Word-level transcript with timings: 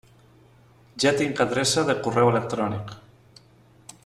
Ja 1.03 1.11
tinc 1.19 1.43
adreça 1.45 1.83
de 1.91 1.97
correu 2.09 2.33
electrònic. 2.35 2.99